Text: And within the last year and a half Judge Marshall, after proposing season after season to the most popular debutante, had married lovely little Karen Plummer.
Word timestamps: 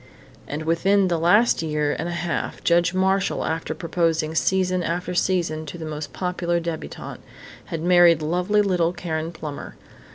And 0.47 0.63
within 0.63 1.09
the 1.09 1.19
last 1.19 1.61
year 1.61 1.95
and 1.99 2.09
a 2.09 2.23
half 2.25 2.63
Judge 2.63 2.91
Marshall, 2.91 3.45
after 3.45 3.75
proposing 3.75 4.33
season 4.33 4.81
after 4.81 5.13
season 5.13 5.63
to 5.67 5.77
the 5.77 5.85
most 5.85 6.11
popular 6.11 6.59
debutante, 6.59 7.21
had 7.65 7.83
married 7.83 8.23
lovely 8.23 8.63
little 8.63 8.93
Karen 8.93 9.31
Plummer. 9.31 9.75